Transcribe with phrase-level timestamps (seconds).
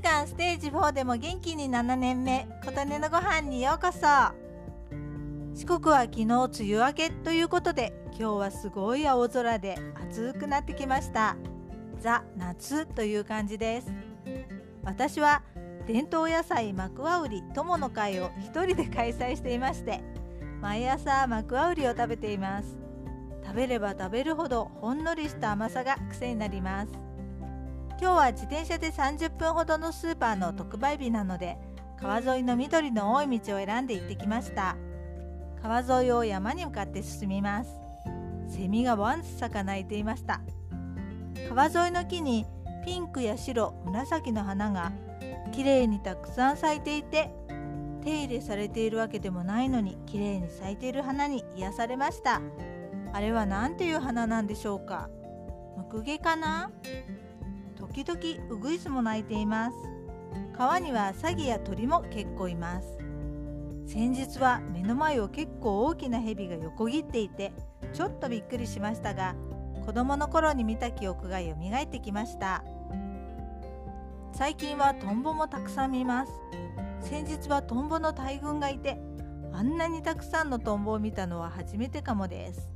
[0.00, 3.98] がんステージ4でも元気に7年目琴音のご飯にようこそ。
[5.54, 11.36] 四国は昨日梅雨明けということで今日はすごい青空で暑くなってきました。
[12.00, 13.92] ザ・夏という感じです。
[14.84, 15.42] 私は
[15.86, 20.00] 伝統野菜マクワウリ友の会を一人で開催していまして
[20.60, 22.76] 毎朝マクワウリを食べています。
[23.44, 27.07] 食べれば食べるほどほんのりした甘さが癖になります。
[28.00, 31.58] 今日は自転車で30分ほどのスーパーの特売日なので
[32.00, 34.76] 川沿いの緑の多い道を選んで行ってきました。
[35.60, 37.70] 川沿いを山に向かって進みます。
[38.48, 40.40] セミがわんさか鳴いていました。
[41.48, 42.46] 川沿いの木に
[42.84, 44.92] ピンクや白紫の花が
[45.50, 47.32] きれいにたくさん咲いていて
[48.04, 52.40] 手入れされているわけでもないのにきれいに咲いている花に癒されました。
[53.12, 55.10] あれは何ていう花なんでしょうか？
[55.76, 56.70] ムクゲかな？
[57.78, 59.76] 時々ウグイスも鳴いています。
[60.56, 62.98] 川にはサギや鳥も結構います。
[63.86, 67.52] 先日は目の前を結構大きなヘビが横切っていて
[67.94, 69.36] ちょっとびっくりしましたが
[69.86, 72.64] 子供の頃に見た記憶が蘇ってきました。
[74.32, 76.32] 最近はトンボもたくさん見ます。
[77.00, 78.98] 先日はトンボの大群がいて
[79.52, 82.68] あんなにたくさんのトンボを見たのは初めてかもです。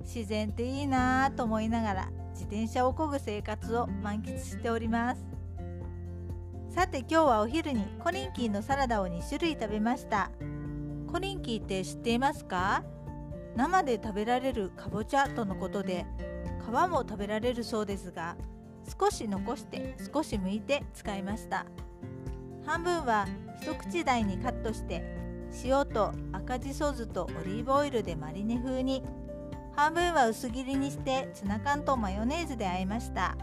[0.00, 2.08] 自然っていいなぁと思いながら
[2.44, 5.24] 自転車を漕ぐ生活を満喫しております。
[6.68, 10.30] さて今日はお昼にコリンキーのサラダを2種類食べました。
[11.10, 12.84] コリンキーって知っていますか？
[13.56, 16.04] 生で食べられるかぼちゃとのことで
[16.66, 18.36] 皮も食べられるそうですが
[19.00, 21.64] 少し残して少し剥いて使いました。
[22.66, 23.26] 半分は
[23.62, 25.02] 一口大にカットして
[25.64, 29.02] 塩と赤じそ酢とオリーブオイルでマリネ風に。
[29.76, 33.36] 半分は薄切りにしてツナ缶とマヨネーズで和えました。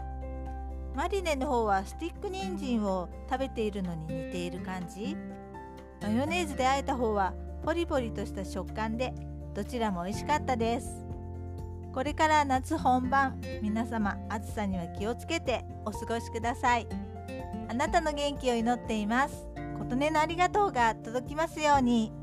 [0.94, 5.16] マリネの方はスティック人参を食べているのに似ている感じ。
[6.00, 7.34] マヨネーズで和えた方は
[7.64, 9.12] ポリポリとした食感で
[9.54, 11.06] どちらも美味しかったです。
[11.92, 16.86] これから夏本番皆様暑さには気をつけてお過ごしください。
[17.68, 19.46] あなたの元気を祈っています。
[19.78, 22.21] 琴音のありがとうが届きますように。